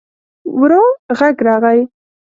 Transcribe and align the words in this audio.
ورو 0.59 0.83
غږ 1.19 1.35
راغی. 1.47 1.81